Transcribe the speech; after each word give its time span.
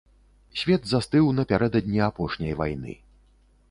Свет 0.61 0.87
застыў 0.93 1.29
напярэдадні 1.41 2.03
апошняй 2.09 2.53
вайны. 2.65 3.01